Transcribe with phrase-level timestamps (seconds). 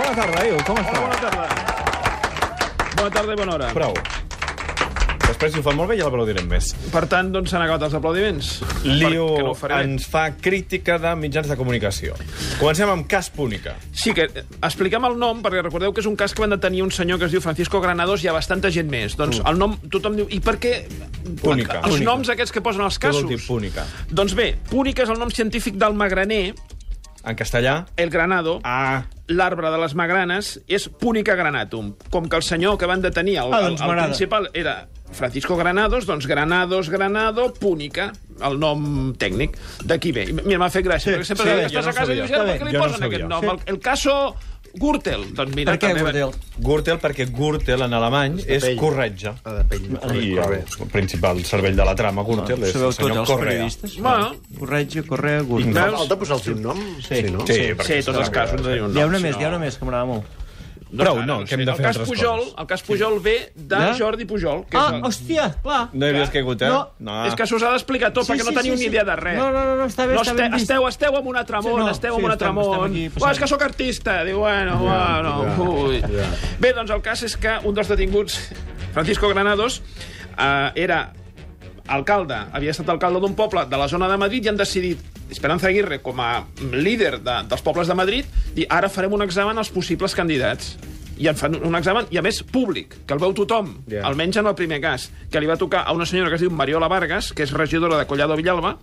[0.00, 0.96] Bona tarda, Iu, com estàs?
[1.04, 1.46] bona tarda.
[2.96, 3.68] Bona tarda i bona hora.
[3.76, 3.94] Prou.
[5.30, 6.72] Després, si ho fan molt bé, ja l'aplaudirem més.
[6.90, 8.48] Per tant, doncs s'han acabat els aplaudiments.
[8.82, 12.16] Liu no ens fa crítica de mitjans de comunicació.
[12.58, 13.76] Comencem amb Cas Púnica.
[13.94, 14.26] Sí, que
[14.58, 17.28] expliquem el nom, perquè recordeu que és un cas que van detenir un senyor que
[17.28, 19.14] es diu Francisco Granados i ha bastanta gent més.
[19.20, 20.26] Doncs el nom, tothom diu...
[20.34, 20.74] I per què...
[21.44, 21.78] Púnica.
[21.84, 22.08] Els Púnica.
[22.10, 23.30] noms aquests que posen els Què vol casos.
[23.30, 23.86] dir Púnica?
[24.10, 26.56] Doncs bé, Púnica és el nom científic del magraner,
[27.24, 27.86] En castellà?
[27.96, 31.94] el granado, Ah, l'arbre de les magranes és Púnica granatum.
[32.10, 34.08] Com que el senyor que van detenir, el, Ah, el, doncs el m'agrada.
[34.08, 38.12] principal, era Francisco Granados, doncs Granados, Granado, Púnica,
[38.42, 39.56] el nom tècnic.
[39.84, 40.32] D'aquí ve.
[40.32, 42.44] Mira, m'ha fet gràcia, Sí, perquè sempre sí, estàs no a casa i dius, "Ja,
[42.44, 43.16] per què li no posen sabia.
[43.18, 43.40] aquest nom?
[43.40, 43.48] Sí.
[43.66, 44.36] El, el caso
[44.74, 45.24] Gürtel.
[45.34, 46.30] Doncs mira, Per què, també Gurdel?
[46.58, 48.76] Gürtel, perquè Gürtel en alemany és pell.
[48.78, 49.34] corretja.
[49.44, 49.86] Ah, de pell.
[50.22, 53.50] I el principal cervell de la trama, Gürtel, és Sabeu el tots senyor els Correa.
[53.52, 53.96] periodistes?
[53.98, 54.34] Bueno.
[54.58, 55.64] Corretge, Correa, Veus?
[55.74, 56.78] Falta posar-los un nom?
[57.02, 57.46] Sí, no?
[57.46, 58.60] Sí, Sí, perquè tots els casos.
[58.62, 60.24] No, Hi ha una més, hi ha una més, que m'agrada molt.
[60.90, 62.54] Prou, no, que hem de el fer cas altres Pujol, coses.
[62.58, 63.92] El cas Pujol ve de Ja?
[63.98, 64.64] Jordi Pujol.
[64.66, 65.02] Que Ah, és, el...
[65.06, 65.88] hòstia, clar.
[65.92, 66.70] No hi havies caigut, eh?
[66.98, 67.16] No.
[67.26, 69.38] és que s'us ha d'explicar tot, perquè no teniu ni idea de res.
[69.38, 70.64] No, no, no, no està bé, No, està ben vist.
[70.66, 72.90] esteu, esteu amb un altre món, Sí, no, esteu sí, amb un altre món.
[72.90, 73.32] aquí Uah, passant.
[73.32, 74.24] és que sóc artista.
[74.24, 75.36] Diu, bueno, bueno,
[75.86, 76.02] ui.
[76.58, 78.40] Bé, doncs el cas és que un dels detinguts,
[78.92, 79.82] Francisco Granados,
[80.36, 81.12] eh, era
[81.86, 84.98] alcalde, havia estat alcalde d'un poble de la zona de Madrid i han decidit,
[85.30, 89.58] Esperanza Aguirre, com a líder de, dels pobles de Madrid, dir, ara farem un examen
[89.58, 90.76] als possibles candidats.
[91.20, 94.06] I en fan un examen, i a més públic, que el veu tothom, Ja.
[94.08, 96.50] almenys en el primer cas, que li va tocar a una senyora que es diu
[96.50, 98.78] Mariola Vargas, que és regidora de Collado Villalba,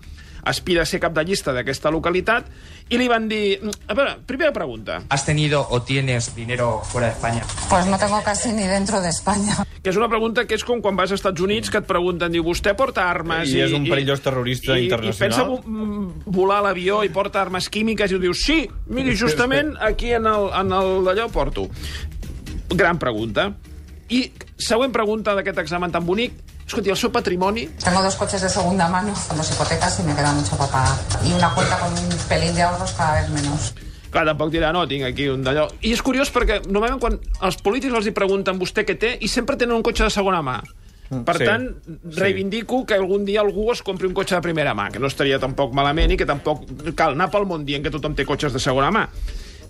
[0.47, 2.47] aspira a ser cap de llista d'aquesta localitat,
[2.89, 3.59] i li van dir...
[3.87, 7.43] A veure, primera pregunta, ¿Has tenido o tienes dinero fuera de España?
[7.69, 9.57] Pues no tengo casi ni dentro de España.
[9.83, 12.31] que és una pregunta que és com quan vas als Estats Units que et pregunten,
[12.31, 13.51] diu, vostè porta armes...
[13.53, 15.15] I és un perillós terrorista i, internacional?
[15.15, 19.15] I pensa vo- mm, volar l'avió i porta armes químiques i ho dius, sí, miri,
[19.19, 21.67] justament aquí en el, en el d'allò porto.
[22.69, 23.51] Gran pregunta.
[24.11, 24.25] I
[24.59, 26.33] següent pregunta d'aquest examen tan bonic,
[26.67, 30.33] escolti, el seu patrimoni Tengo dos coches de segunda mano, dos hipotecas y me queda
[30.33, 30.97] mucho para pagar.
[31.25, 33.73] Y una cuenta con un pelín de ahorros cada vez menos.
[34.11, 35.67] Clar, tampoc dirà, no, tinc aquí un d'allò.
[35.83, 39.27] I és curiós perquè normalment quan els polítics els hi pregunten vostè què té i
[39.27, 40.61] sempre tenen un cotxe de segona mà.
[41.07, 42.19] Per Sí, tant, sí.
[42.19, 45.39] reivindico que algun dia algú es compri un cotxe de primera mà, que no estaria
[45.39, 48.59] tampoc malament i que tampoc cal anar pel món dient que tothom té cotxes de
[48.59, 49.05] segona mà.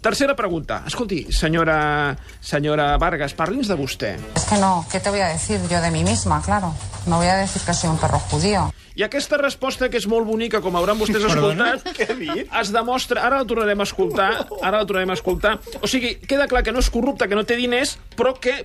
[0.02, 0.84] Tercera pregunta.
[0.88, 4.16] Escolti, senyora, senyora Vargas, parli'ns de vostè.
[4.36, 6.42] Es que no, ¿qué te voy a decir yo de mí misma?
[6.42, 6.74] Claro.
[7.06, 8.72] No voy a decir que soy un perro judío.
[8.98, 13.22] I aquesta resposta, que és molt bonica, com hauran vostès escoltat, es demostra...
[13.28, 15.52] Ara la tornarem a escoltar, ara la tornarem a escoltar.
[15.86, 18.56] O sigui, queda clar que no és corrupte, que no té diners, però que,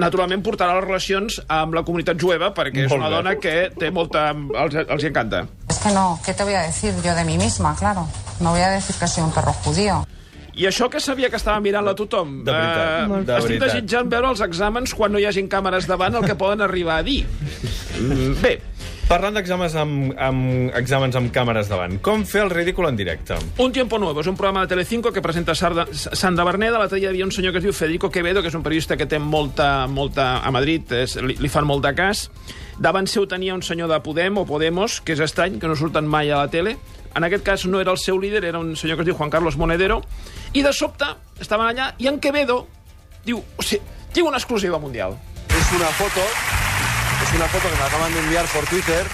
[0.00, 4.30] naturalment, portarà les relacions amb la comunitat jueva, perquè és una dona que té molta...
[4.32, 5.44] Els, els hi encanta.
[5.68, 7.76] Es que no, ¿qué te voy a decir yo de mí misma?
[7.76, 8.08] Claro.
[8.40, 10.06] No voy a decir que soy un perro judío.
[10.56, 12.42] I això que sabia que estava mirant-la tothom.
[12.44, 13.68] De veritat, Eh, de estic veritat.
[13.68, 17.02] desitjant veure els exàmens quan no hi hagin càmeres davant el que poden arribar a
[17.02, 17.24] dir.
[18.00, 18.60] Mm, Bé,
[19.10, 23.34] Parlant d'exàmens amb, amb exàmens amb càmeres davant, com fer el ridícul en directe?
[23.58, 26.78] Un tiempo nuevo és un programa de Telecinco que presenta Sarda, Sandra Berneda.
[26.78, 28.96] L'altre dia hi havia un senyor que es diu Federico Quevedo, que és un periodista
[28.96, 32.30] que té molta, molta a Madrid, és, li, li fan molt de cas.
[32.80, 36.06] Davant seu tenia un senyor de Podem o Podemos, que és estrany, que no surten
[36.08, 36.78] mai a la tele.
[37.12, 39.28] En aquest cas no era el seu líder, era un senyor que es diu Juan
[39.28, 40.00] Carlos Monedero.
[40.56, 41.04] I de sobte
[41.44, 42.62] estaven allà i en Quevedo
[43.26, 43.84] diu, o sigui,
[44.16, 45.18] tinc una exclusiva mundial.
[45.50, 49.04] Es una foto, es una foto que me acaban de enviar por Twitter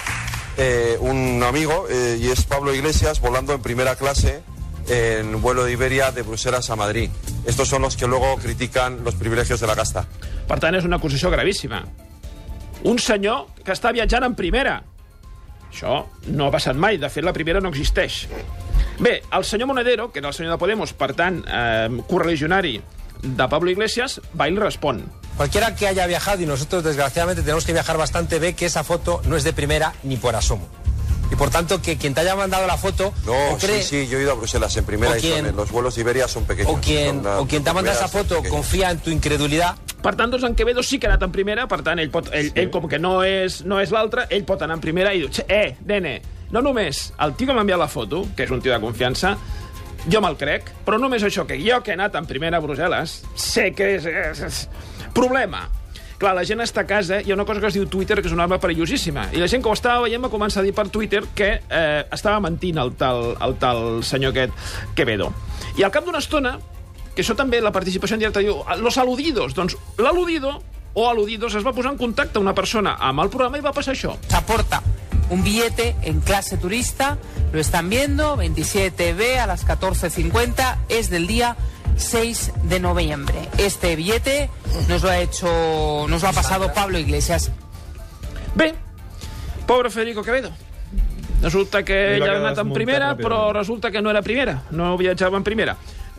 [0.55, 4.43] eh, un amigo eh, y es Pablo Iglesias volando en primera clase
[4.87, 7.09] en vuelo de Iberia de Bruselas a Madrid.
[7.45, 10.07] Estos son los que luego critican los privilegios de la casta.
[10.47, 11.81] Per tant, és una acusació gravíssima.
[12.83, 14.83] Un senyor que està viatjant en primera.
[15.71, 16.97] Això no ha passat mai.
[16.97, 18.27] De fet, la primera no existeix.
[18.99, 22.81] Bé, el senyor Monedero, que era el senyor de Podemos, per tant, eh, correligionari
[23.21, 25.03] de Pablo Iglesias, va i li respon.
[25.37, 29.21] Cualquiera que haya viajado, y nosotros desgraciadamente tenemos que viajar bastante, ve que esa foto
[29.25, 30.67] no es de primera ni por asomo.
[31.31, 34.07] Y por tanto, que quien te haya mandado la foto No, o cree, sí, sí,
[34.07, 36.27] yo he ido a Bruselas en primera O y son- quien- los vuelos de Iberia
[36.27, 36.71] son pequeños.
[36.71, 39.09] o quien, son la- o quien te ha mandado esa son foto confía en tu
[39.09, 39.75] incredulidad,
[40.07, 42.29] Per tant, doncs, en Quevedo sí que ha anat en primera, per tant, ell, pot,
[42.31, 45.19] ell, ell com que no és, no és l'altre, ell pot anar en primera i
[45.19, 46.21] diu, "Xe, eh, nene,
[46.55, 49.35] no només el tio que m'ha enviat la foto, que és un tio de confiança,
[50.07, 53.17] jo me'l crec, però només això, que jo que he anat en primera a Brussel·les,
[53.35, 54.05] sé que és...
[54.05, 54.69] és, és...
[55.13, 55.67] Problema.
[56.17, 58.27] Clar, la gent està a casa, hi ha una cosa que es diu Twitter, que
[58.27, 59.27] és una arma perillosíssima.
[59.33, 62.05] I la gent que ho estava veient va començar a dir per Twitter que eh,
[62.15, 64.53] estava mentint el tal, el tal senyor aquest
[64.95, 65.33] Quevedo.
[65.75, 66.57] I al cap d'una estona,
[67.17, 69.55] que això també, la participació en directe, diu, los aludidos.
[69.57, 70.59] Doncs l'aludido
[70.93, 73.95] o aludidos es va posar en contacte una persona amb el programa i va passar
[73.95, 74.13] això.
[74.29, 74.83] Se aporta
[75.33, 77.17] un billete en clase turista,
[77.51, 81.55] lo están viendo, 27B a las 14.50, es del día
[81.97, 83.49] 6 de noviembre.
[83.57, 84.49] Este billete
[84.87, 87.51] nos lo ha hecho, nos lo ha pasado Pablo Iglesias.
[88.55, 88.73] Bé,
[89.65, 90.51] pobre Federico Quevedo.
[91.41, 93.25] Resulta que Li va ell ha anat en primera, ràpidament.
[93.27, 95.75] però resulta que no era primera, no viatjava en primera.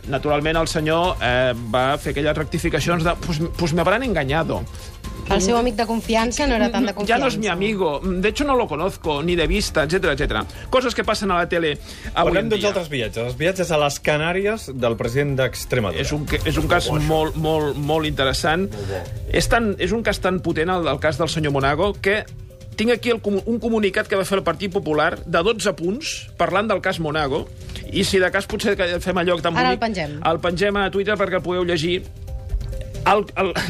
[0.09, 4.63] Naturalment, el senyor eh, va fer aquelles rectificacions de pues, pues me habrán engañado.
[5.29, 7.19] El seu amic de confiança no era tan de Ya confiança.
[7.21, 10.47] no es mi amigo, de hecho no lo conozco, ni de vista, etcétera, etcétera.
[10.71, 11.75] Coses que passen a la tele
[12.15, 13.27] avui Parlem en d'uns altres viatges.
[13.27, 16.01] Els viatges a les Canàries del president d'Extremadura.
[16.01, 18.71] És un, és un cas molt, molt, molt interessant.
[19.31, 22.23] És, tan, és un cas tan potent, el, el cas del senyor Monago, que
[22.79, 26.71] tinc aquí el, un comunicat que va fer el Partit Popular de 12 punts parlant
[26.71, 27.49] del cas Monago
[27.93, 29.85] i si de cas potser que fem allò tan Ara el bonic...
[29.87, 30.17] pengem.
[30.29, 32.03] El pengem a Twitter perquè el podeu llegir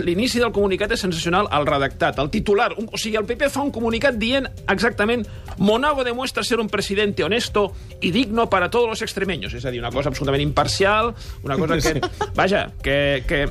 [0.02, 2.72] l'inici del comunicat és sensacional, el redactat, el titular.
[2.80, 5.24] Un, o sigui, el PP fa un comunicat dient exactament
[5.58, 9.54] Monago demuestra ser un presidente honesto y digno para todos los extremeños.
[9.54, 12.00] És a dir, una cosa absolutament imparcial, una cosa que...
[12.34, 13.22] Vaja, que...
[13.28, 13.46] que...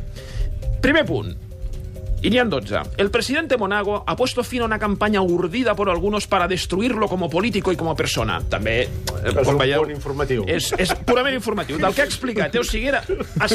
[0.81, 1.46] Primer punt.
[2.19, 2.75] Y ni en 12.
[2.97, 7.29] El presidente Monago ha puesto fin a una campaña urdida por algunos para destruirlo como
[7.29, 8.41] político y como persona.
[8.49, 8.89] També, eh,
[9.23, 10.43] És com un veieu, informatiu.
[10.49, 11.77] És, és purament informatiu.
[11.77, 12.59] Del que ha explicat, eh?
[12.59, 13.03] o sigui, era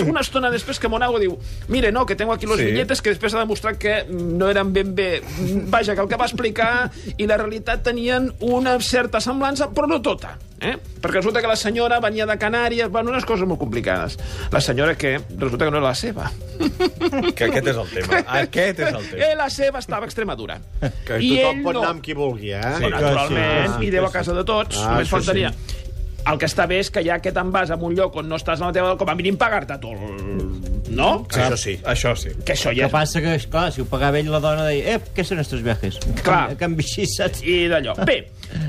[0.07, 1.35] una estona després que Monago diu
[1.69, 2.67] mire, no, que tengo aquí los Sí.
[2.71, 5.23] billetes que després ha demostrat que no eren ben bé...
[5.67, 10.01] Vaja, que el que va explicar i la realitat tenien una certa semblança, però no
[10.01, 10.39] tota.
[10.63, 10.77] Eh?
[11.03, 14.15] Perquè resulta que la senyora venia de Canàries, bueno, unes coses molt complicades.
[14.53, 16.31] La senyora que resulta que no era la seva.
[17.37, 18.21] Que aquest és el tema.
[18.43, 19.27] Aquest és el tema.
[19.27, 20.61] Eh, la seva estava a Extremadura.
[21.07, 21.83] Que I tothom pot no.
[21.83, 22.63] anar amb qui vulgui, eh?
[22.79, 25.51] Sí, naturalment, sí, i deu a casa de tots, Ah, només faltaria.
[26.23, 28.37] El que està bé és que ja que te'n vas a un lloc on no
[28.39, 28.93] estàs a la teva...
[29.01, 30.53] Com a mínim pagar-te tu el...
[30.93, 31.25] No?
[31.33, 31.75] Això sí.
[31.89, 32.31] Això sí.
[32.47, 35.01] Que això ja Que passa que, esclar, si ho pagava ell, la dona deia, eh,
[35.17, 35.99] què són estos viajes?
[36.23, 36.53] Clar.
[36.61, 37.43] Canvi així, saps?
[37.43, 37.97] I d'allò.
[38.07, 38.21] Bé,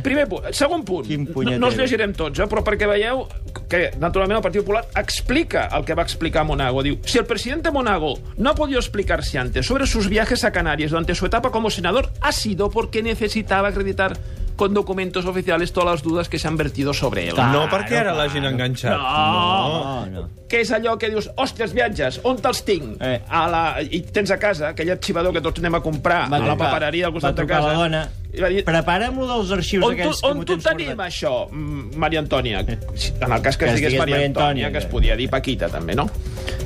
[0.03, 0.51] primer punt.
[0.53, 1.09] Segon punt.
[1.09, 3.25] No, no els llegirem tots, eh, però perquè veieu
[3.69, 6.83] que, naturalment, el Partit Popular explica el que va explicar Monago.
[6.85, 10.91] Diu, si el presidente Monago no ha podido explicarse antes sobre sus viajes a Canarias
[10.91, 14.17] durante su etapa como senador, ha sido porque necesitaba acreditar
[14.55, 17.35] con documentos oficiales todas las dudas que se han vertido sobre él.
[17.35, 18.97] no perquè ara l'hagin enganxat.
[18.97, 20.29] No, no.
[20.47, 22.97] que és allò que dius, hòsties, viatges, on te'ls tinc?
[23.01, 23.21] Eh.
[23.27, 23.61] A la...
[23.81, 27.07] I tens a casa aquell arxivador que tots anem a comprar Va a la papereria
[27.07, 27.67] al costat de casa.
[27.67, 28.03] la dona.
[28.33, 31.07] I va dir, Prepara'm lo dels arxius on tu, aquells que on tu tenim guardat.
[31.07, 32.59] això, mm, Maria Antònia?
[32.61, 35.15] En el cas que, Que es es digués digués Maria Antònia, que es que- podia
[35.15, 36.07] dir Paquita, també, no?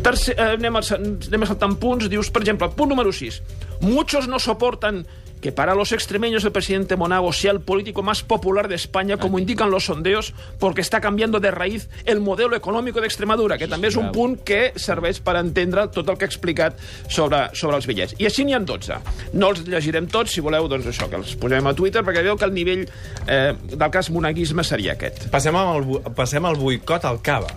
[0.03, 2.09] Tercer, eh, anem, a, anem a saltar punts.
[2.09, 3.41] Dius, per exemple, punt número 6.
[3.81, 5.05] Muchos no soportan
[5.47, 9.39] que para los extremeños el presidente Monago sea el político más popular de España, como
[9.39, 13.87] indican los sondeos, porque está cambiando de raíz el modelo econòmic de Extremadura, que també
[13.87, 16.75] és un punt que serveix per entendre tot el que he explicat
[17.07, 18.17] sobre, sobre els bitllets.
[18.19, 18.97] I així n'hi ha 12.
[19.39, 22.35] No els llegirem tots, si voleu, doncs això, que els posem a Twitter, perquè veieu
[22.35, 25.29] que el nivell eh, del cas monaguisme seria aquest.
[25.31, 27.55] Passem al, passem al boicot al cava.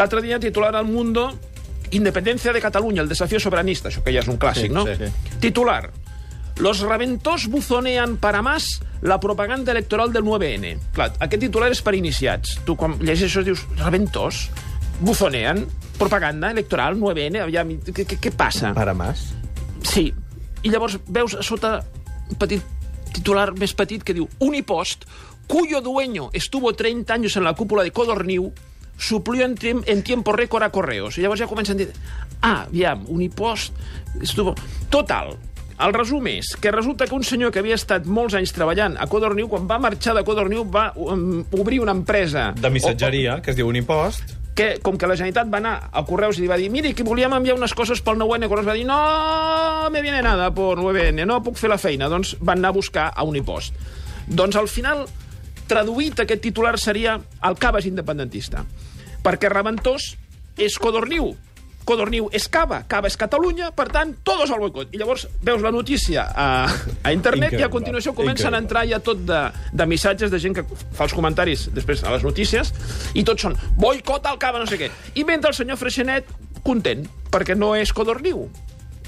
[0.00, 1.28] L'altre dia titular al Mundo
[1.90, 4.88] Independencia de Catalunya, el desafío soberanista, això que ja és un clàssic, Sí, no?
[4.88, 5.36] sí, sí.
[5.44, 5.90] Titular.
[6.58, 10.78] Los reventós buzonean para más la propaganda electoral del 9N.
[10.96, 12.56] Clar, aquest titular és per iniciats.
[12.64, 14.46] Tu quan llegeixes això dius, reventós?
[15.04, 15.66] Buzonean?
[16.00, 17.42] Propaganda electoral 9N?
[17.44, 18.72] Aviam, què, què, què passa?
[18.76, 19.28] Para más.
[19.84, 20.08] Sí.
[20.64, 21.76] I llavors veus a sota
[22.30, 22.64] un petit
[23.12, 25.04] titular més petit que diu Unipost,
[25.46, 28.48] cuyo dueño estuvo 30 años en la cúpula de Codorniu,
[28.96, 31.18] suplió en, tiemp en tiempo récord a Correos.
[31.18, 31.92] I llavors ja comencen a dir,
[32.40, 33.76] ah, aviam, Unipost...
[34.22, 34.54] Estuvo...
[34.88, 35.36] Total,
[35.76, 39.08] el resum és que resulta que un senyor que havia estat molts anys treballant a
[39.10, 42.52] Codorniu, quan va marxar de Codorniu, va um, obrir una empresa...
[42.56, 44.36] De missatgeria, que es diu un impost.
[44.56, 47.04] que, com que la Generalitat va anar a Correus i li va dir miri, que
[47.04, 51.26] volíem enviar unes coses pel 9N, Correus va dir no me viene nada por 9N,
[51.28, 52.08] no puc fer la feina.
[52.08, 53.76] Doncs van anar a buscar a Unipost.
[54.26, 55.04] Doncs al final,
[55.68, 58.64] traduït aquest titular seria el Cava és independentista.
[59.22, 60.14] Perquè Reventós
[60.56, 61.34] és Codorniu,
[61.86, 64.90] Codorniu és Cava, Cava és Catalunya, per tant, todos al boicot.
[64.90, 68.82] I llavors veus la notícia a, a internet Increïble, i a continuació comencen a entrar
[68.90, 72.72] ja tot de, de missatges de gent que fa els comentaris després a les notícies
[73.14, 74.90] i tots són boicot al Cava, no sé què.
[75.14, 76.28] I mentre el senyor Freixenet,
[76.66, 78.48] content, perquè no és Codorniu.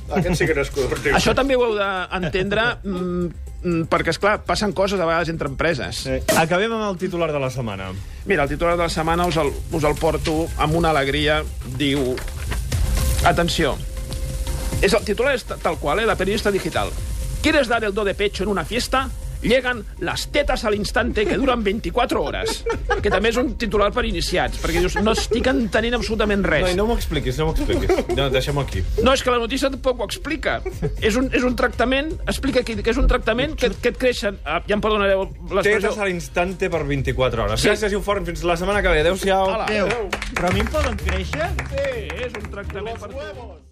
[0.09, 1.19] Aquest sí que no és correctiu.
[1.19, 3.27] Això també ho heu d'entendre mm,
[3.61, 6.05] mm, perquè, és clar passen coses a vegades entre empreses.
[6.07, 6.17] Sí.
[6.39, 7.91] Acabem amb el titular de la setmana.
[8.25, 11.43] Mira, el titular de la setmana us el, us el porto amb una alegria.
[11.77, 12.15] Diu...
[13.25, 13.77] Atenció.
[14.81, 16.07] És el titular és tal qual, eh?
[16.07, 16.91] La periodista digital.
[17.43, 19.09] ¿Quieres dar el do de pecho en una fiesta?
[19.43, 22.65] Llegan las tetas al instante que duran 24 hores.
[23.03, 26.73] Que també és un titular per iniciats, perquè dius, no estic entenent absolutament No, res.
[26.73, 27.93] i no m'ho expliquis, no m'ho expliquis.
[28.17, 28.83] No, deixem-ho aquí.
[29.03, 30.59] No, és que la notícia tampoc ho explica.
[31.01, 34.39] És un, és un tractament, explica aquí que és un tractament que, que et creixen...
[34.45, 35.91] Ah, ja em perdonareu l'expressió.
[35.91, 37.61] Tetes a l'instante per 24 hores.
[37.63, 37.69] Sí.
[37.71, 38.27] Gràcies, Inform.
[38.29, 39.01] Fins la setmana que ve.
[39.07, 39.55] Adéu-siau.
[39.63, 39.89] Adéu.
[40.35, 41.49] Però a mi em poden créixer?
[41.71, 43.68] Sí, és un tractament per tu.